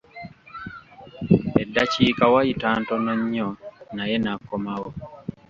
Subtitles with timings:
[1.61, 3.47] Eddakiika wayita ntono nnyo
[3.95, 4.89] naye n'akomawo.